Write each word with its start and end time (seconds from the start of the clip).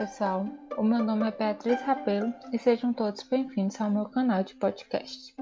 pessoal, 0.00 0.46
o 0.78 0.82
meu 0.82 1.04
nome 1.04 1.28
é 1.28 1.30
Beatriz 1.30 1.78
Rabelo 1.82 2.32
e 2.50 2.58
sejam 2.58 2.90
todos 2.90 3.22
bem-vindos 3.22 3.78
ao 3.78 3.90
meu 3.90 4.06
canal 4.06 4.42
de 4.42 4.54
podcast. 4.54 5.34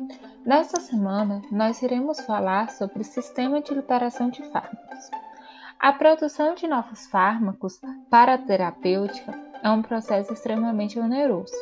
Nesta 0.45 0.81
semana, 0.81 1.41
nós 1.53 1.81
iremos 1.81 2.19
falar 2.23 2.69
sobre 2.69 3.03
o 3.03 3.05
sistema 3.05 3.61
de 3.61 3.73
liberação 3.73 4.29
de 4.31 4.43
fármacos. 4.51 5.11
A 5.79 5.93
produção 5.93 6.57
de 6.57 6.67
novos 6.67 7.07
fármacos 7.07 7.81
para 8.11 8.35
a 8.35 8.39
terapêutica 8.39 9.33
é 9.63 9.71
um 9.71 9.81
processo 9.81 10.33
extremamente 10.33 10.99
oneroso. 10.99 11.55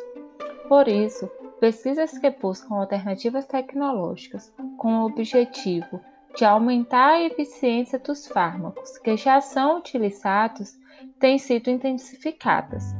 Por 0.67 0.87
isso, 0.87 1.27
pesquisas 1.59 2.17
que 2.17 2.31
buscam 2.31 2.77
alternativas 2.77 3.45
tecnológicas 3.45 4.51
com 4.75 5.01
o 5.01 5.05
objetivo 5.05 6.01
de 6.35 6.43
aumentar 6.43 7.09
a 7.09 7.23
eficiência 7.23 7.99
dos 7.99 8.25
fármacos 8.25 8.97
que 8.97 9.15
já 9.15 9.39
são 9.39 9.77
utilizados 9.77 10.79
têm 11.19 11.37
sido 11.37 11.69
intensificadas. 11.69 12.95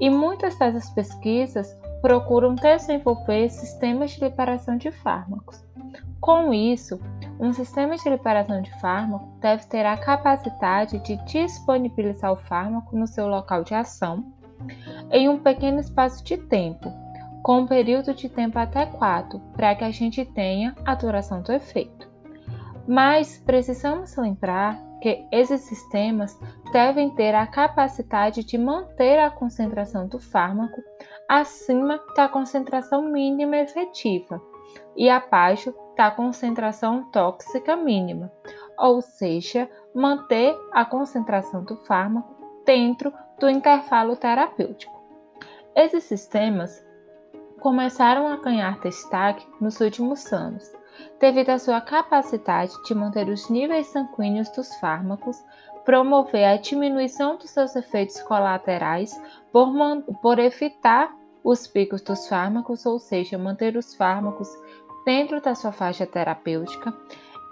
E 0.00 0.08
muitas 0.08 0.58
dessas 0.58 0.88
pesquisas 0.90 1.76
procuram 2.00 2.54
desenvolver 2.54 3.50
sistemas 3.50 4.12
de 4.12 4.24
liberação 4.24 4.76
de 4.76 4.90
fármacos. 4.90 5.62
Com 6.20 6.52
isso, 6.52 7.00
um 7.38 7.52
sistema 7.52 7.96
de 7.96 8.08
liberação 8.08 8.60
de 8.60 8.70
fármaco 8.80 9.26
deve 9.40 9.64
ter 9.66 9.86
a 9.86 9.96
capacidade 9.96 10.98
de 10.98 11.16
disponibilizar 11.24 12.32
o 12.32 12.36
fármaco 12.36 12.96
no 12.96 13.06
seu 13.06 13.26
local 13.26 13.64
de 13.64 13.74
ação 13.74 14.24
em 15.10 15.28
um 15.28 15.38
pequeno 15.38 15.80
espaço 15.80 16.22
de 16.22 16.36
tempo, 16.36 16.92
com 17.42 17.60
um 17.60 17.66
período 17.66 18.12
de 18.12 18.28
tempo 18.28 18.58
adequado 18.58 19.40
para 19.56 19.74
que 19.74 19.84
a 19.84 19.90
gente 19.90 20.24
tenha 20.24 20.74
a 20.84 20.94
duração 20.94 21.40
do 21.40 21.52
efeito. 21.52 22.08
Mas 22.86 23.38
precisamos 23.38 24.14
lembrar 24.16 24.78
que 25.00 25.26
esses 25.32 25.62
sistemas 25.62 26.38
devem 26.72 27.10
ter 27.10 27.34
a 27.34 27.46
capacidade 27.46 28.44
de 28.44 28.58
manter 28.58 29.18
a 29.18 29.30
concentração 29.30 30.06
do 30.06 30.18
fármaco 30.18 30.82
acima 31.28 32.00
da 32.14 32.28
concentração 32.28 33.02
mínima 33.02 33.56
efetiva 33.56 34.40
e 34.96 35.08
abaixo 35.08 35.74
da 35.96 36.10
concentração 36.10 37.04
tóxica 37.10 37.76
mínima, 37.76 38.30
ou 38.78 39.00
seja, 39.00 39.68
manter 39.94 40.56
a 40.72 40.84
concentração 40.84 41.64
do 41.64 41.76
fármaco 41.84 42.34
dentro 42.64 43.12
do 43.38 43.48
intervalo 43.48 44.16
terapêutico. 44.16 45.00
Esses 45.74 46.04
sistemas 46.04 46.84
começaram 47.60 48.26
a 48.28 48.36
ganhar 48.36 48.80
destaque 48.80 49.46
nos 49.60 49.80
últimos 49.80 50.32
anos 50.32 50.79
devido 51.18 51.50
à 51.50 51.58
sua 51.58 51.80
capacidade 51.80 52.72
de 52.84 52.94
manter 52.94 53.28
os 53.28 53.48
níveis 53.48 53.86
sanguíneos 53.88 54.48
dos 54.50 54.74
fármacos, 54.76 55.36
promover 55.84 56.44
a 56.44 56.56
diminuição 56.56 57.36
dos 57.36 57.50
seus 57.50 57.74
efeitos 57.74 58.20
colaterais 58.22 59.20
por, 59.52 59.68
por 60.22 60.38
evitar 60.38 61.14
os 61.42 61.66
picos 61.66 62.02
dos 62.02 62.28
fármacos, 62.28 62.84
ou 62.86 62.98
seja, 62.98 63.38
manter 63.38 63.76
os 63.76 63.94
fármacos 63.94 64.48
dentro 65.04 65.40
da 65.40 65.54
sua 65.54 65.72
faixa 65.72 66.06
terapêutica 66.06 66.94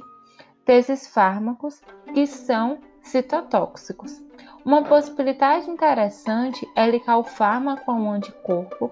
desses 0.66 1.08
fármacos 1.08 1.82
que 2.14 2.26
são 2.26 2.80
citotóxicos. 3.02 4.24
Uma 4.66 4.84
possibilidade 4.84 5.70
interessante 5.70 6.68
é 6.76 6.90
ligar 6.90 7.18
o 7.18 7.24
fármaco 7.24 7.92
a 7.92 7.94
um 7.94 8.12
anticorpo 8.12 8.92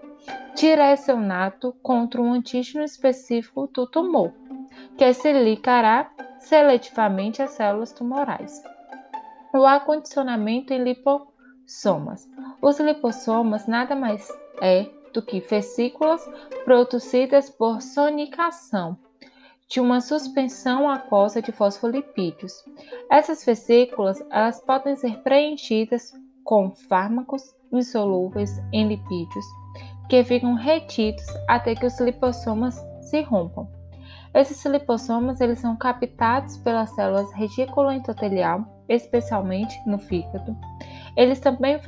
direcionado 0.56 1.74
contra 1.82 2.22
um 2.22 2.32
antígeno 2.32 2.84
específico 2.84 3.68
do 3.68 3.88
tumor, 3.88 4.32
que 4.98 5.12
se 5.14 5.34
ligará 5.34 6.12
seletivamente 6.38 7.42
às 7.42 7.52
células 7.52 7.92
tumorais. 7.92 8.62
O 9.52 9.66
acondicionamento 9.66 10.74
em 10.74 10.84
lipossomas. 11.64 12.28
Os 12.62 12.80
lipossomas 12.80 13.68
nada 13.68 13.96
mais 13.96 14.28
é 14.62 14.88
do 15.14 15.22
que 15.22 15.40
vesículas 15.40 16.28
produzidas 16.66 17.50
por 17.50 17.82
sonicação 17.82 18.98
de 19.70 19.80
uma 19.80 20.02
suspensão 20.02 20.90
aquosa 20.90 21.42
de 21.42 21.52
fosfolipídios. 21.52 22.54
Essas 23.10 23.44
vesículas 23.46 24.22
elas 24.30 24.60
podem 24.60 24.96
ser 24.96 25.22
preenchidas 25.22 26.14
com 26.44 26.72
fármacos 26.72 27.42
insolúveis 27.72 28.52
em 28.72 28.88
lipídios 28.88 29.46
que 30.10 30.24
ficam 30.24 30.54
retidos 30.54 31.26
até 31.48 31.74
que 31.74 31.86
os 31.86 32.00
lipossomas 32.00 32.76
se 33.02 33.22
rompam. 33.22 33.68
Esses 34.34 34.64
lipossomas 34.66 35.40
eles 35.40 35.60
são 35.60 35.76
captados 35.76 36.58
pelas 36.58 36.90
células 36.94 37.32
reticuloendotelial, 37.34 38.84
especialmente 38.90 39.76
no 39.88 39.98
fígado, 39.98 40.56
eles 41.16 41.40
também, 41.40 41.80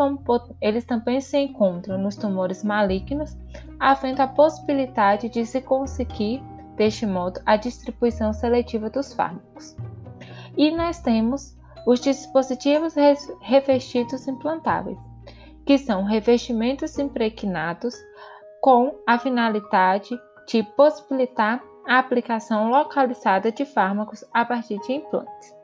eles 0.62 0.86
também 0.86 1.20
se 1.20 1.38
encontram 1.38 1.98
nos 1.98 2.16
tumores 2.16 2.64
malignos, 2.64 3.38
havendo 3.80 4.22
a 4.22 4.28
possibilidade 4.28 5.30
de 5.30 5.46
se 5.46 5.62
conseguir, 5.62 6.44
deste 6.76 7.06
modo, 7.06 7.40
a 7.46 7.56
distribuição 7.56 8.34
seletiva 8.34 8.90
dos 8.90 9.14
fármacos. 9.14 9.76
E 10.56 10.72
nós 10.72 11.00
temos 11.00 11.58
os 11.86 12.00
dispositivos 12.00 12.96
revestidos 13.42 14.28
implantáveis, 14.28 14.98
que 15.66 15.78
são 15.78 16.04
revestimentos 16.04 16.98
impregnados 17.00 17.96
com 18.62 18.96
a 19.08 19.18
finalidade 19.18 20.18
de 20.48 20.64
possibilitar 20.76 21.64
a 21.88 22.00
aplicação 22.00 22.70
localizada 22.70 23.52
de 23.52 23.66
fármacos 23.66 24.24
a 24.34 24.44
partir 24.44 24.80
de 24.80 24.94
implantes. 24.94 25.56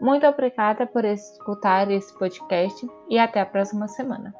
Muito 0.00 0.26
obrigada 0.26 0.86
por 0.86 1.04
escutar 1.04 1.90
esse 1.90 2.16
podcast 2.18 2.86
e 3.08 3.18
até 3.18 3.40
a 3.40 3.46
próxima 3.46 3.88
semana. 3.88 4.34